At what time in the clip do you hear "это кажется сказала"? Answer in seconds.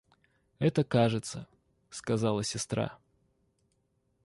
0.57-2.43